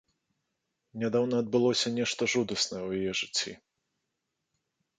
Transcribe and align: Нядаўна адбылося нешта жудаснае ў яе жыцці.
Нядаўна 1.03 1.35
адбылося 1.43 1.87
нешта 1.99 2.21
жудаснае 2.35 2.81
ў 2.89 3.11
яе 3.11 3.19
жыцці. 3.23 3.57